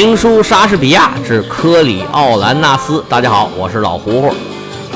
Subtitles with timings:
[0.00, 3.04] 评书莎士比亚之科里奥兰纳斯。
[3.06, 4.34] 大家好，我是老胡胡，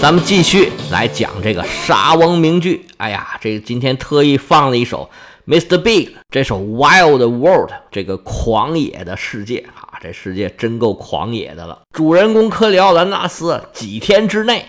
[0.00, 2.86] 咱们继续来讲这个莎翁名句。
[2.96, 5.10] 哎呀，这今天特意放了一首
[5.46, 5.76] Mr.
[5.76, 11.80] Big 这首 Wild World 这个狂野的世界啊，这世界真够狂野的了。
[11.92, 14.64] 主人公科里奥兰纳斯几天之内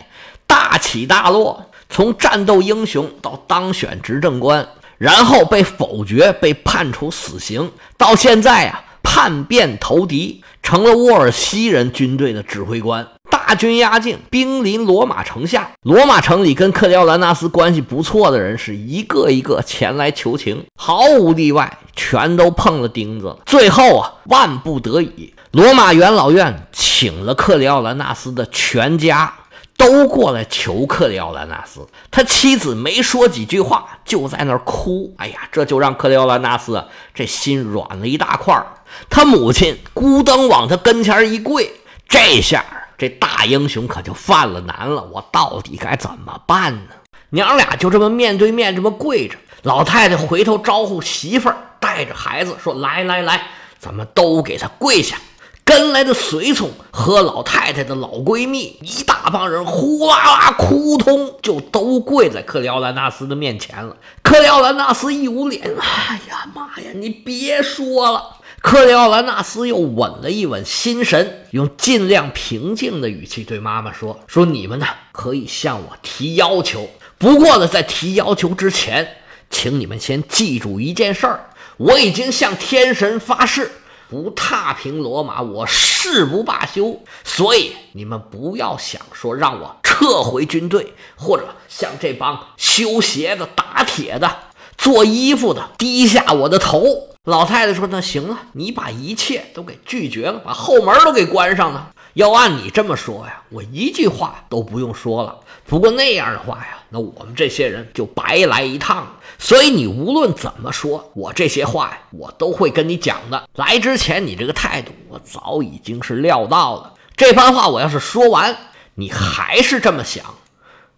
[0.45, 4.67] 大起大落，从战斗英雄到当选执政官，
[4.97, 8.81] 然后被否决，被判处死刑，到现在啊。
[9.05, 13.07] 叛变投敌，成了沃尔西人军队的指挥官。
[13.29, 15.69] 大军压境，兵临罗马城下。
[15.83, 23.37] 罗马城里跟克里奥兰纳斯关系不错的人是一个一个前来求情，毫无例外，全都碰了钉子。
[23.45, 29.31] 最后啊，万不得已，罗马元老院请了克里奥兰纳斯的全家。
[29.77, 35.13] 都过来求克里奥兰纳斯，他妻子没说几句话，就在那儿哭。
[35.17, 38.65] 哎呀，这就让克里奥兰纳斯这心软了一大块儿。
[39.09, 41.71] 他母亲咕噔往他跟前一跪，
[42.07, 42.63] 这下
[42.97, 45.03] 这大英雄可就犯了难了。
[45.11, 46.91] 我到底该怎么办呢？
[47.31, 49.37] 娘俩就这么面对面这么跪着。
[49.63, 55.17] 老太太回头招呼媳妇儿，带着孩子说：“来来来，咱们都给他跪下。”
[55.65, 63.97] 跟来的随从和老太太的老闺蜜一大帮人呼啦啦哭通，就都跪在克里奥兰纳斯的面前了。
[64.21, 68.37] 克里奥兰纳斯一捂脸，哎呀妈呀，你别说了。
[68.61, 79.17] 克里奥兰纳斯又稳了一稳心神，用尽量平静的语气对妈妈说：“说你们呢可以向我提要求，不过呢，在提要求之前，
[79.49, 83.71] 请你们先记住一件事儿，我已经向天神发誓。”
[84.09, 87.01] 不踏平罗马，我誓不罢休。
[87.23, 94.29] 所以你们不要想说让我撤回军队，或者像这帮修鞋的、打铁的、
[94.77, 97.09] 做衣服的低下我的头。
[97.23, 101.91] 老太太说：“那行了，你把一切都给拒绝了，把后门都给关上了。
[102.15, 105.37] 要按你这么说呀，我一句话都不用说了。
[105.65, 109.05] 不过那样的话呀，那我们这些人就白来一趟。
[109.37, 113.49] 所以你无论怎么说，我这些话呀，我都会跟你讲的。
[113.55, 116.93] 来之前你这个态度，我早已经是料到了。
[117.17, 118.55] 这番话我要是说完，
[118.93, 120.23] 你还是这么想，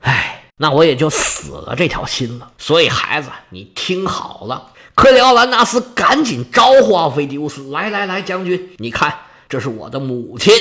[0.01, 2.51] 哎，那我也就死了这条心了。
[2.59, 9.13] 所以孩子，你听好了。”克里奥兰纳斯赶紧招呼奥菲迪乌斯：“来来来，将军，你看，
[9.49, 10.53] 这是我的母亲。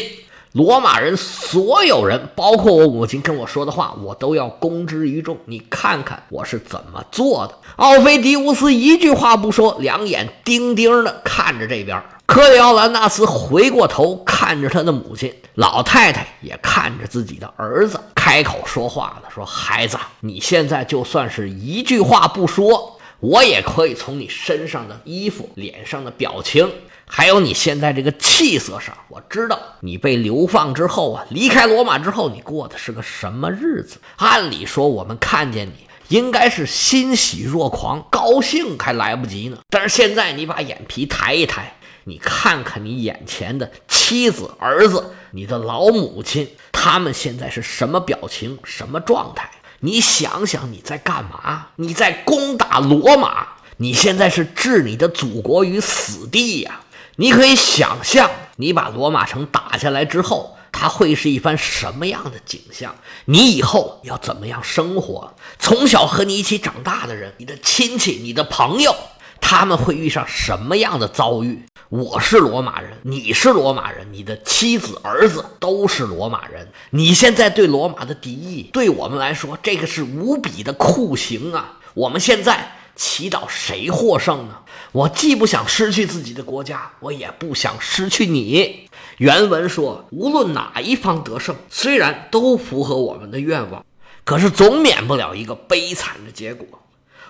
[0.56, 5.36] 罗马人所有人，包括我母亲跟我说的话，我都要公之于众。
[5.44, 12.02] 你看看我是怎么做的。”奥菲迪乌斯一句话不说，两眼盯盯的看着这边。
[12.24, 26.70] 克里奥兰纳斯回过头看着他的母亲，老太太也看着自己的儿子，开口说话了：“说孩子，你现在就算是一句话不说。”我也可以从你身上的衣服、脸上的表情，
[27.08, 33.98] 还有你现在这个气色上，我知道你被流放之后啊，离开罗马之后，你过的是个什么日子。
[34.16, 39.58] 按理说，我们看见你应该是欣喜若狂，高兴还来不及呢。
[39.70, 49.48] 但是现在，你把眼皮抬一抬，你看看你眼前的妻子、儿子、你的老母亲，他们现在是什么表情、什么状态？
[49.80, 51.68] 你想想，你在干嘛？
[51.76, 53.46] 你在攻打罗马，
[53.76, 56.80] 你现在是置你的祖国于死地呀！
[57.18, 62.94] 你可以想象，你把罗马城打下来之后，它会是一番什么样的景象？
[63.24, 65.34] 你以后要怎么样生活？
[65.58, 68.94] 从小和你一起长大的人，你的亲戚、你的朋友，
[69.40, 71.64] 他们会遇上什么样的遭遇？
[71.88, 76.68] 我是罗马人，你是罗马人，你的妻子、儿子都是罗马人。
[76.90, 81.78] 你现在对罗马的敌意，对我们来说，这个是无比的酷刑啊！
[81.94, 84.62] 我们现在祈祷谁获胜呢？
[84.90, 88.88] 我既不想失去自己的国家，我也不想失去你。
[89.18, 93.84] 原文说，无论哪一方得胜，虽然都符合我们的愿望，
[94.24, 96.66] 可是总免不了一个悲惨的结果。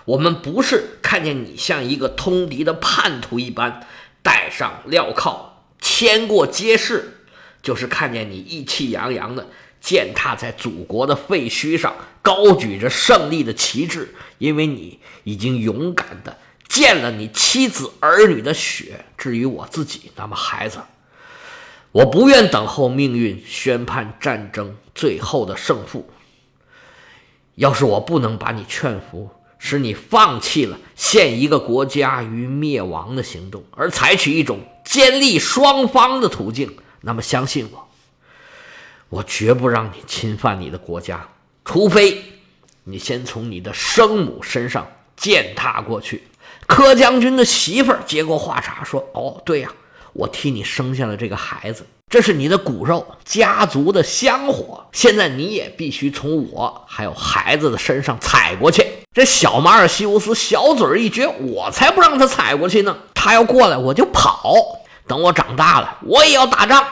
[0.05, 3.85] 我们不是看见你像一个通敌的叛徒一般。
[4.23, 7.21] 带上镣铐，牵过街市，
[7.63, 9.47] 就是看见你意气洋洋的
[9.81, 16.37] 践踏在祖国的废墟上，高举着胜利的旗帜，因为你已经勇敢的
[16.67, 19.05] 溅了你妻子儿女的血。
[19.17, 20.79] 至于我自己，那么孩子，
[21.91, 26.09] 我不愿等候命运宣判战争最后的胜负。
[27.55, 29.29] 要是我不能把你劝服。
[29.59, 37.86] 使你放弃了陷一个国家于灭亡的行动，而采取一种坚立双方的途径，那么相信我，
[39.09, 41.27] 我绝不让你侵犯你的国家，
[41.63, 42.23] 除非
[42.83, 46.23] 你先从你的生母身上践踏过去。
[46.65, 49.71] 柯将军的媳妇儿接过话茬说：“哦，对呀，
[50.11, 54.85] 我替你生下了这个孩子，这是你的骨肉，家族的香火。
[54.91, 58.85] 现在你也必须从我还有孩子的身上踩过去。
[59.13, 62.97] 这小马尔西乌斯小嘴一撅，我才不让他踩过去呢。
[63.13, 64.53] 他要过来，我就跑。
[65.07, 66.85] 等我长大了，我也要打仗。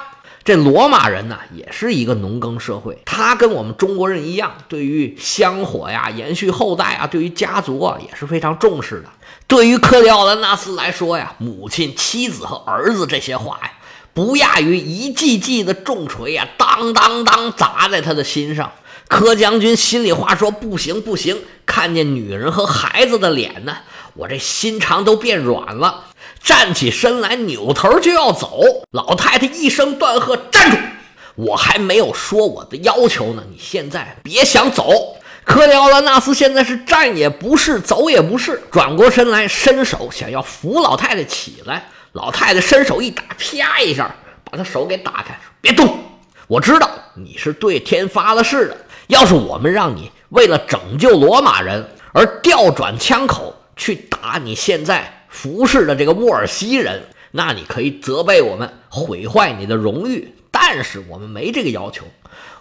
[0.46, 9.10] 这罗马人呢，也是一个农耕社会，他跟我们中国人一样，对于香火呀、延续后代啊，对于家族啊，也是非常重视的。
[9.48, 13.72] 对于克里奥兰纳斯来说呀，母亲、妻子和儿子这些话呀，
[14.14, 18.72] 不亚于一记记的重锤呀，当当当砸在他的心上。
[19.08, 23.78] 柯将军心里话说：不行不行，看见女人和孩子的脸呢，
[24.14, 26.06] 我这心肠都变软了。
[26.46, 28.62] 站起身来，扭头就要走。
[28.92, 30.78] 老太太一声断喝：“站住！
[31.34, 41.88] 我还没有说我的要求呢，你现在别想走。”克里奥兰纳斯现在是站也不是，走也不是，转过身来，伸手想要扶老太太起来。
[42.14, 45.98] 老太太伸手一打，啪一下把他手给打开，别动！
[46.48, 48.78] 我知道你是对天发了誓的。
[49.08, 62.06] 要是我们让你为了拯救罗马人而调转枪口去打你现在服侍的这个沃尔西人，那你可以责备我们毁坏你的荣誉，但是我们没这个要求，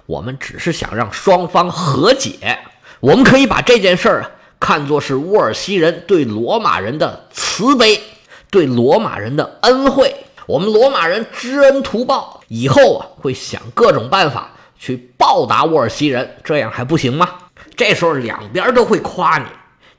[0.07, 2.59] 我们只是想让双方和解。
[2.99, 8.01] 我们可以把这件事儿啊看作是沃尔西人对罗马人的慈悲，
[8.51, 10.13] 对罗马人的恩惠。
[10.47, 17.29] 我们罗马人知恩图报，以后啊会想各种办法去报答沃尔西人，这样还不行吗？
[17.77, 19.45] 这时候两边都会夸你，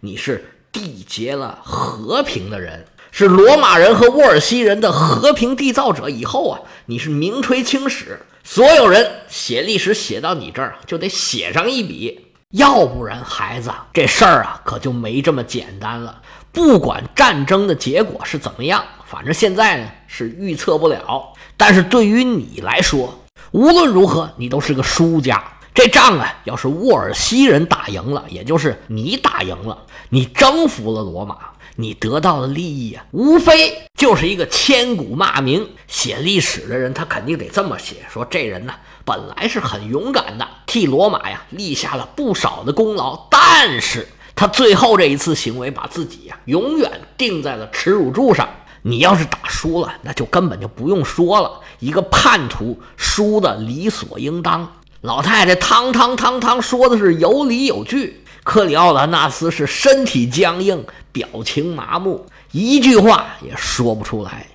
[0.02, 0.44] 你是
[0.76, 6.10] 缔结了和平的人，是罗马人和沃尔西人的和平缔造者。
[6.10, 12.28] 以后啊，你是名垂青史，所有人写历史写到你这儿就得写上一笔。
[12.52, 16.22] 要不然，孩子，这事儿啊可就没这么简单了。
[16.52, 21.34] 不管战争的结果是怎么样，反正现在呢是预测不了。
[21.56, 23.18] 但是对于你来说，
[23.52, 25.42] 无论如何，你都是个输家。
[25.76, 29.78] 这仗啊，要是沃尔西人打赢了，也就是你打赢了，
[30.08, 31.36] 你征服了罗马，
[31.76, 35.68] 你得到的利益啊，无非就是一个千古骂名。
[35.86, 38.74] 写历史的人，他肯定得这么写：说这人呢，
[39.04, 48.48] 本来是很勇敢的，替罗马呀立下了不少的功劳，但是他最后这一次行为，把自己呀永远钉在了耻辱柱上。
[48.82, 54.72] 你要是打输了，那就根本就不用说了，一个叛徒输的理所应当。
[55.06, 64.48] 老太太汤汤汤汤说的是有理有据，克里奥兰纳斯是身体僵硬，表情麻木，一句话也说不出来。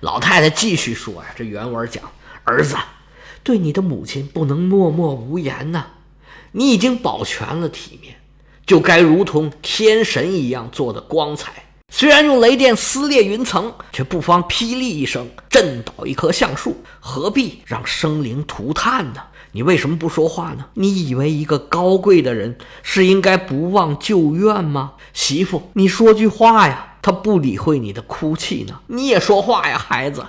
[0.00, 2.02] 老太太继续说呀，这原文讲
[2.42, 2.74] ：“儿子，
[3.44, 5.84] 对你的母亲不能默默无言呐，
[6.50, 8.16] 你已经保全了体面，
[8.66, 11.52] 就该如同天神一样做的光彩。
[11.92, 19.22] 虽然用雷电撕裂云层，却不妨霹雳一声震倒一棵橡树，何必让生灵涂炭呢？”
[19.52, 20.64] 你为什么不说话呢？
[20.74, 24.92] 你以为一个高贵的人是应该不忘旧怨吗？
[25.12, 26.88] 媳妇，你说句话呀！
[27.02, 28.80] 他不理会你的哭泣呢。
[28.86, 30.24] 你也说话呀，孩子。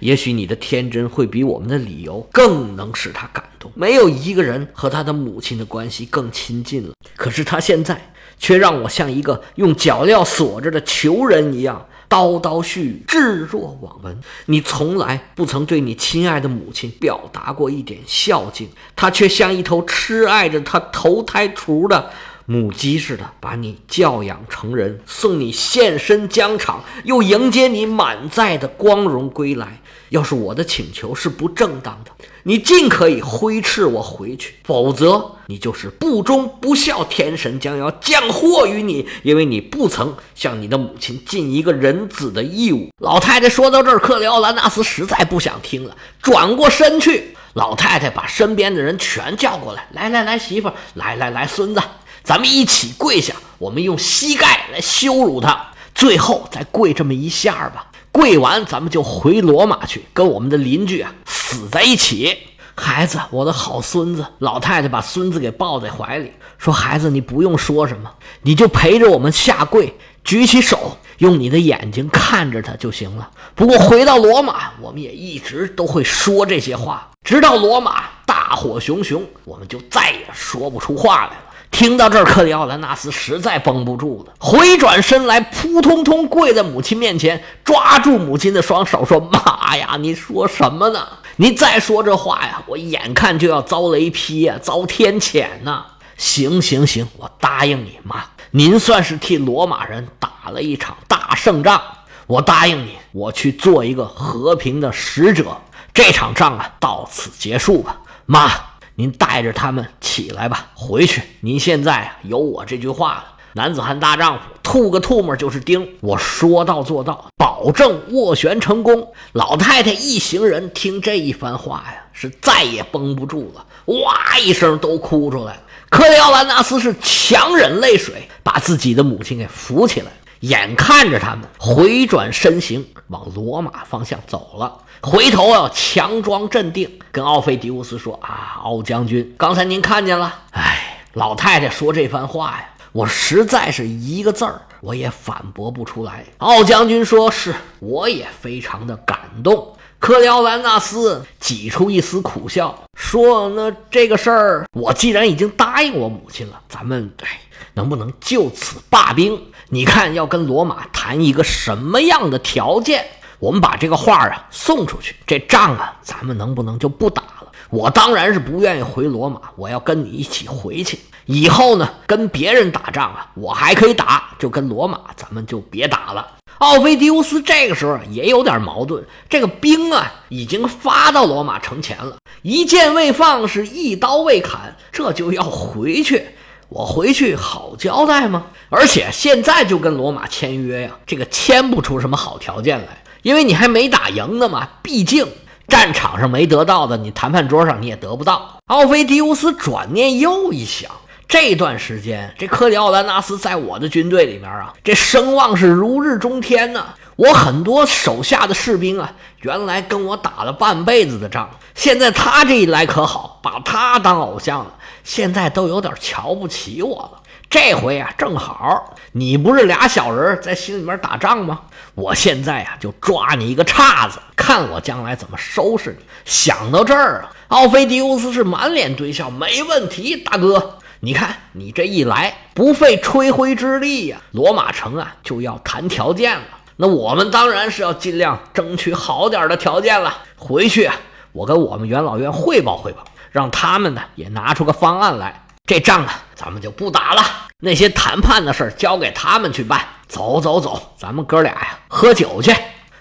[0.00, 3.70] 也许你的天真会比我们的理由更能使他感动。
[3.74, 6.94] 没有一个人和他的母亲的关系更亲近了。
[7.16, 11.84] 可是他现在却让我像一个用脚镣锁着的囚人一样。
[12.08, 14.20] 叨叨絮，置若罔闻。
[14.46, 22.10] 你从来不曾对你亲爱的母亲表达过一点孝敬，她却像一头痴爱着她投胎雏的
[22.46, 29.80] 母鸡似的，把你教养成人，送你现身疆场，又迎接你满载的光荣归来。
[30.10, 32.10] 要是我的请求是不正当的，
[32.44, 42.90] 你尽可以挥斥我回去；否则，你就是不忠不孝，天神将要降祸于你，因为你不曾向你的母亲尽一个人子的义务。
[42.98, 47.36] 老太太说到这儿，克里奥兰纳斯实在不想听了，转过身去。
[47.54, 51.80] 老太太把身边的人全叫过来，来来来，媳妇，来来来，孙子，
[52.22, 57.90] 咱们一起跪下，我们用膝盖来羞辱他，最后再跪这么一下吧。
[58.16, 62.34] 跪完，咱们就回罗马去，跟我们的邻居啊死在一起。
[62.74, 69.94] 孩子，我的好孙子，老太太把孙子给抱在怀里，说：“孩子，你不用说什么，你就陪着我们下跪，
[70.24, 73.30] 举起手，用你的眼睛看着他就行了。
[73.54, 91.06] 不过回到罗马，我们也一直都会说这些话，直到罗马大火熊熊，我们就再也说不出话来了。”听到这儿，克里奥兰纳斯实在绷不住了，回转身来，扑通通跪在母亲面前，抓住母亲的双手，说：“妈呀，你说什么呢？
[91.36, 95.84] 你再说这话呀，我眼看就要遭雷劈呀，遭天谴呐！”
[96.16, 101.78] 行行行，我答应你，妈，您算是替罗马人打了一场大胜仗，
[102.26, 105.58] 我答应你，我去做一个和平的使者。
[105.92, 107.98] 这场仗啊，到此结束吧。
[108.24, 108.50] 妈，
[108.98, 111.22] 您带着他们起来吧，回去。
[111.40, 113.24] 您现在啊，有我这句话了。
[113.52, 115.86] 男子汉大丈夫，吐个唾沫就是钉。
[116.00, 119.12] 我说到做到，保证斡旋成功。
[119.32, 123.66] 老太太一行人听这一番话呀，是再也绷不住了，
[124.02, 125.60] 哇一声都哭出来了。
[125.90, 130.10] 克里奥兰纳斯是强忍泪水，把自己的母亲给扶起来，
[130.40, 134.78] 眼看着他们回转身形往罗马方向走了。
[135.08, 140.34] 回头啊强装镇定，跟奥菲迪乌斯说：“啊，奥将军，刚才您看见了？
[140.50, 157.28] 哎，老太太说这番话呀，我实在是一个字儿我也反驳不出来。”奥将军说：“是，我也非常的感动。”克里奥兰纳斯挤出一丝苦笑，说：“那这个事儿，我既然已经答应我母亲了，咱们哎，
[157.74, 159.40] 能不能就此罢兵？
[159.68, 163.06] 你看要跟罗马谈一个什么样的条件？”
[163.38, 167.52] 我们把这个话啊送出去，这仗啊，咱们能不能就不打了？
[167.70, 170.98] 我当然是不愿意回罗马，我要跟你一起回去。
[171.26, 176.34] 以后呢，跟别人打仗啊，我还可以打，就跟罗马，咱们就别打了。
[176.58, 186.24] 奥菲迪乌斯这个时候也有点矛盾，这个兵啊已经发到罗马城前了，一箭未放，是一刀未砍，这就要回去，
[186.68, 188.46] 我回去好交代吗？
[188.70, 193.02] 而且现在就跟罗马签约呀，这个签不出什么好条件来。
[193.26, 195.26] 因为你还没打赢呢嘛，毕竟
[195.66, 198.60] 战场上没得到的，你谈判桌上你也得不到。
[198.66, 200.88] 奥菲迪乌斯转念又一想，
[201.26, 206.86] 这段时间这克里奥兰纳斯在我的军队里面啊，这声望是如日中天呢。
[207.16, 217.22] 我很多手下的士兵啊，原来跟我打了半辈子的仗，现在他这一来可好，把他当偶像了，现在都有点瞧不起我了。
[217.50, 221.62] 这回啊，正好你不是俩小人在心里面打仗吗？
[221.96, 226.04] 我现在啊，就抓你一个叉子，看我将来怎么收拾你。
[226.26, 236.44] 想到这儿啊，奥菲迪乌斯是满脸堆笑，没问题，大哥，你看你这一来，不费吹灰之力呀，罗马城啊就要谈条件了。
[236.76, 240.18] 那我们当然是要尽量争取好点的条件了。
[240.36, 240.94] 回去啊，
[241.32, 245.45] 我跟我们元老院汇报汇报，让他们呢也拿出个方案来。
[245.66, 247.22] 这仗啊，咱们就不打了。
[247.58, 249.84] 那些谈判的事儿交给他们去办。
[250.06, 252.54] 走走走，咱们哥俩呀，喝酒去。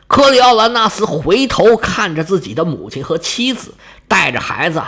[0.08, 3.76] 克里奥兰纳斯回头看着自己的母亲和妻子，
[4.08, 4.82] 带着孩子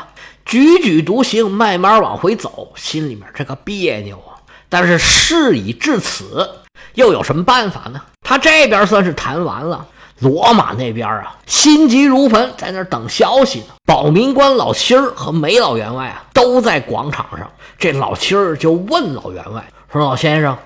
[0.44, 4.42] 踽踽独行，慢慢往回走，心里面这个别扭啊。
[4.70, 6.50] 但是事已至此，
[6.96, 8.02] 又有什么办法呢？
[8.22, 9.86] 他这边算是谈完了。
[10.20, 13.66] 罗马那边啊，心急如焚，在那等消息呢。
[13.86, 17.50] 保民官老七儿和梅老员外啊，都在广场上。
[17.78, 20.58] 这老七儿就问老员外说：“老先生，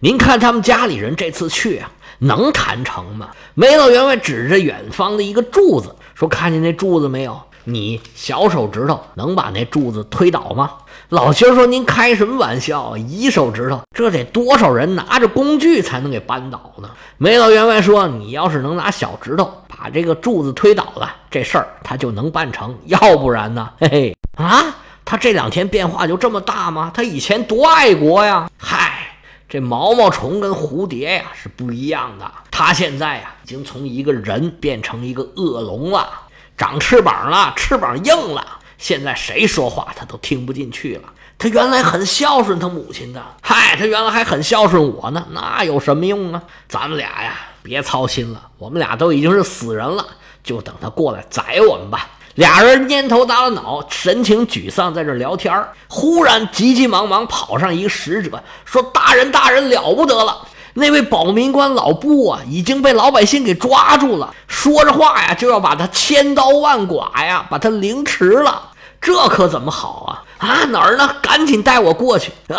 [0.00, 7.38] 您看他们家里人这次去啊，能谈成吗？”梅老员外指着远方的一个柱子说：“看见那柱子没有？
[7.64, 10.70] 你小手指头能把那柱子推倒吗？”
[11.14, 12.96] 老七说：“您开什么玩笑？
[12.96, 24.60] 一手指头，这得多少人拿着工具才能给扳倒呢？”梅老员外说：“你要是能拿小指头把这个柱子推倒了，这事儿他就能办成；要不然呢，嘿嘿啊，
[25.04, 26.90] 他这两天变化就这么大吗？
[26.92, 28.50] 他以前多爱国呀！
[28.58, 29.06] 嗨，
[29.48, 36.08] 这毛毛虫跟蝴蝶呀是不一样的，他现在呀已经从一个人变成一个恶龙了，
[36.56, 38.44] 长翅膀了，翅膀硬了。”
[38.78, 41.02] 现在谁说话他都听不进去了。
[41.36, 46.42] 他原来很孝顺他母亲的，嗨，他原来还很孝顺我呢，那有什么用啊？
[46.68, 50.06] 咱们俩呀，别操心了，我们俩都已经是死人了，
[50.44, 52.08] 就等他过来宰我们吧。
[52.36, 60.46] 俩人蔫头耷拉脑，神情沮丧，在这聊天忽然急急忙忙跑上一个使者，说：“大人，大人，了不得了！
[60.74, 64.34] 那位保民官老布啊，已经被老百姓给抓住了。
[64.46, 68.70] 说着话呀，就要把他千刀万剐呀，把他凌迟了。
[69.00, 70.46] 这可怎么好啊？
[70.46, 71.16] 啊，哪儿呢？
[71.20, 72.32] 赶紧带我过去。
[72.48, 72.56] 呃，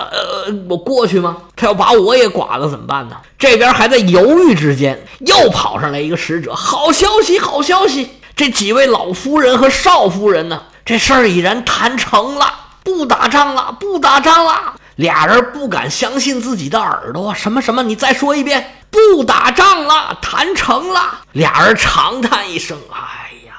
[0.69, 1.37] 我过去吗？
[1.55, 3.17] 他要把我也剐了怎么办呢？
[3.37, 6.53] 这边还在犹豫之间，又跑上来一个使者。
[6.53, 8.11] 好消息，好消息！
[8.35, 10.61] 这几位老夫人和少夫人呢？
[10.85, 12.45] 这事儿已然谈成了，
[12.83, 14.75] 不打仗了，不打仗了。
[14.95, 17.83] 俩人不敢相信自己的耳朵，什么什么？
[17.83, 21.19] 你再说一遍，不打仗了，谈成了。
[21.33, 23.53] 俩人长叹一声：“哎呀，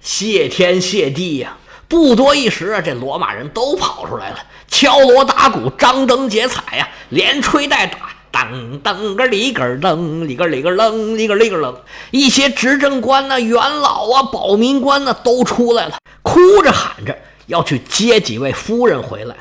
[0.00, 1.56] 谢天谢地呀！”
[1.88, 7.98] 不多一时啊，这罗马人都跑出来了，敲锣打鼓，张灯结彩呀，连吹带打，
[8.32, 11.76] 噔噔个里个噔，里个里个楞，里个里个楞。
[12.12, 19.34] 一些执政官呢、元老啊、保民官呢都出来了，哭着喊着要去接几位夫人回来。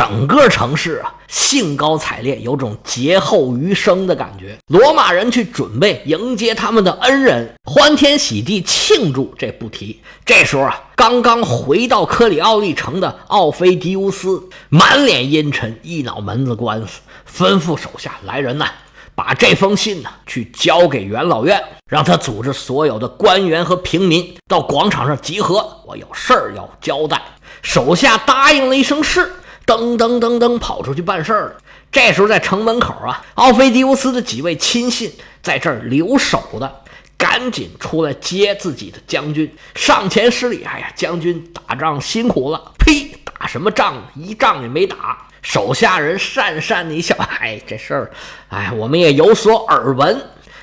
[0.00, 4.56] 整个城市啊兴高采烈，有种劫后余生的感觉。
[4.68, 10.00] 罗马人去准备迎接他们的恩人，欢天喜地庆祝，这不提。
[10.24, 18.70] 这时候啊，刚刚回到克里奥利城的奥菲迪乌斯满脸阴沉，一脑门子官司，吩咐手下来人呐。
[19.14, 25.82] 把这封信呢，去交给元老院，让他组织所有的官员和平民到广场上集合。
[25.86, 27.20] 我有事儿要交代。
[27.60, 29.34] 手下答应了一声是，
[29.66, 31.56] 噔噔噔噔跑出去办事儿了。
[31.92, 35.12] 这时候在城门口啊，奥菲迪乌斯的几位亲信
[35.42, 36.82] 在这儿留守的，
[37.18, 40.62] 赶紧出来接自己的将军，上前施礼。
[40.62, 42.72] 哎呀，将军打仗辛苦了。
[42.78, 43.96] 呸，打什么仗？
[44.14, 45.26] 一仗也没打。
[45.42, 48.10] 手下人讪讪的一笑，哎，这事儿，
[48.50, 50.20] 哎，我们也有所耳闻。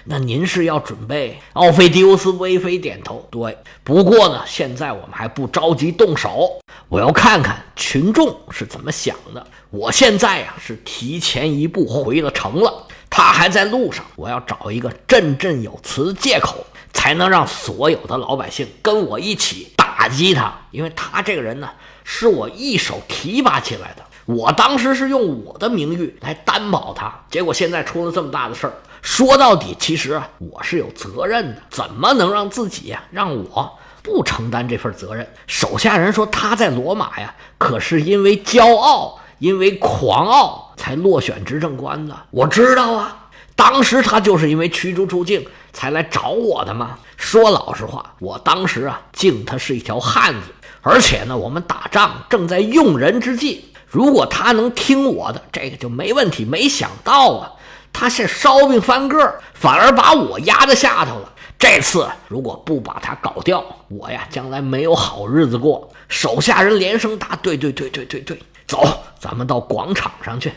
[0.10, 1.38] 那您是要准备？
[1.52, 3.58] 奥菲迪乌斯微微点头，对。
[3.84, 9.46] 不过呢，现在我们还不着急动手，我要看看群众是怎么想的。
[9.70, 21.70] 我现在呀是提前一步回了城了，他还在路上，我要找一个振振有词的借口，才能让所有的老百姓跟我一起打击他，因为他这个人呢，
[22.06, 24.07] 是我一手提拔起来的。
[24.28, 28.74] 我当时是用我的名誉来担保他，结果现在出了这么大的事儿。
[29.02, 35.26] 说到底，其实啊，我是有责任的，怎么能让自己呀，让我不承担这份责任？
[35.48, 42.14] 手下人说他在罗马呀，可是因为骄傲，因为狂傲才落选执政官的。
[42.32, 47.00] 我知道啊，当时他就是因为驱逐出境才来找我的嘛。
[47.16, 50.50] 说老实话，我当时啊，敬他是一条汉子，
[50.82, 53.74] 而且呢，我们打仗正在用人之际。
[53.90, 56.44] 如果他能听我的，这个就没问题。
[56.44, 57.52] 没想到啊，
[57.94, 61.34] 他是烧饼翻个，反而把我压在下头了。
[61.58, 65.90] 这次如果不把他搞掉，我呀将来没有好日子过。
[66.08, 68.86] 手下人连声答：“对对对对对对，走，
[69.20, 70.52] 咱们到广场上去。”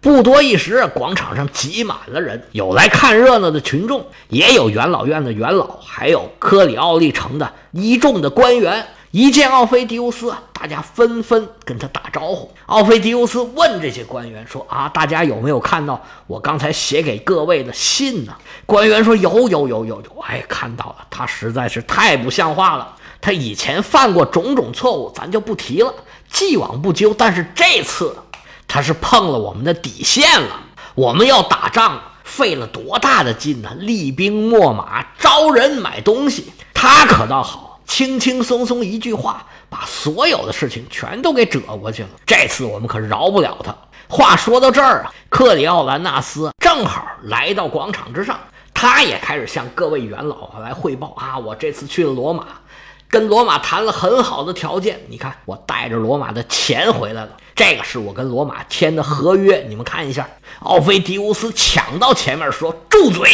[0.00, 8.86] 不多一时，广场上挤满了人，有来看热闹的群众，也有元老院的元老，还有科里奥利城的一众的官员。
[9.14, 12.50] 一见奥菲迪乌斯，大家纷纷跟他打招呼。
[12.66, 18.34] 奥菲迪乌斯问这些官员说：“啊，大家有没有看到我刚才写给各位的信呢？”
[18.66, 20.20] 官员说：“有，有，有，有，有。
[20.26, 21.06] 哎，看到了。
[21.10, 22.96] 他实在是太不像话了。
[23.20, 25.94] 他以前犯过种种错误，咱就不提了，
[26.28, 27.14] 既往不咎。
[27.14, 28.16] 但是这次，
[28.66, 30.60] 他是碰了我们的底线了。
[30.96, 33.70] 我们要打仗，费了多大的劲呢？
[33.78, 36.52] 厉兵秣马，招人买东西。
[36.74, 42.08] 他可倒好。”轻轻松松一句话，把所有的事情全都给遮过去了。
[42.26, 43.74] 这次我们可饶不了他。
[44.08, 48.38] 话说到这儿啊，克里奥兰纳斯正好来到广场之上，
[48.72, 52.46] 他也开始向各位元老来汇报啊，我这次去了罗马，
[53.08, 55.00] 跟罗马谈了很好的条件。
[55.08, 60.28] 你看，我带着罗马的钱回来了，这个是我跟罗马签的合约，你们看一下。
[60.60, 63.30] 奥菲迪乌斯抢到前面说：“住嘴，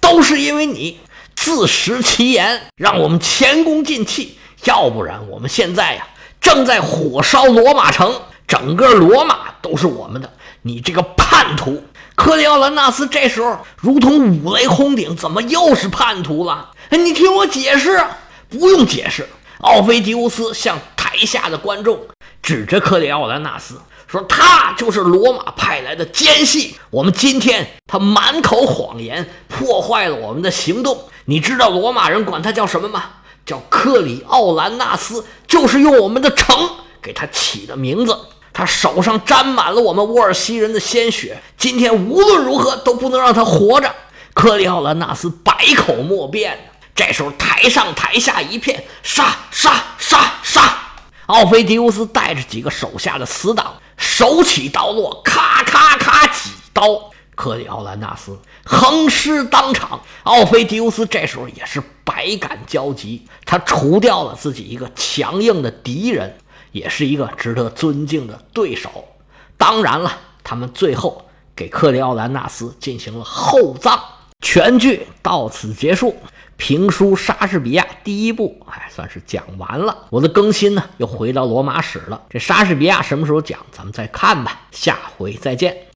[0.00, 0.98] 都是因为你。”
[1.42, 4.36] 自食其言，让我们前功尽弃。
[4.64, 6.06] 要不然，我们现在呀，
[6.38, 8.14] 正在火烧罗马城，
[8.46, 10.30] 整个罗马都是我们的。
[10.60, 11.82] 你这个叛徒，
[12.14, 16.72] 克里奥兰纳斯这时候如同五雷轰顶，怎么又是叛徒了？
[16.90, 18.04] 你听我解释，
[18.50, 19.26] 不用解释。
[19.60, 21.98] 奥菲迪乌斯向台下的观众
[22.42, 23.80] 指着克里奥兰纳斯。
[24.06, 31.04] 说他就是罗马派来的奸细，我们今天他满口谎言，破坏了我们的行动。
[31.26, 33.04] 你知道罗马人管他叫什么吗？
[33.46, 36.56] 叫克里奥兰纳斯，就是用我们的城
[37.02, 38.16] 给他起的名字。
[38.52, 43.92] 他手上沾满了我们沃尔西人的鲜血，今天无论如何都不能让他活着。
[44.34, 46.70] 克里奥兰纳斯百口莫辩。
[46.94, 50.78] 这时候台上台下一片杀杀杀杀，
[51.26, 53.74] 奥菲迪乌斯带着几个手下的死党。
[53.96, 59.98] 手起刀落，咔咔咔几刀，克里奥兰纳斯横尸当场。
[60.24, 66.36] 奥菲迪乌斯这时候也是百感交集，他除掉了自己一个强硬的敌人，
[66.72, 69.06] 也是一个值得尊敬的对手。
[69.56, 71.24] 当然了，他们最后
[71.56, 73.98] 给克里奥兰纳斯进行了厚葬。
[74.42, 76.14] 全剧到此结束。
[76.58, 79.96] 评书《莎士比亚》第一部，哎，算是讲完了。
[80.10, 82.20] 我的更新呢，又回到罗马史了。
[82.28, 83.58] 这莎士比亚什么时候讲？
[83.72, 84.60] 咱们再看吧。
[84.70, 85.86] 下回再见。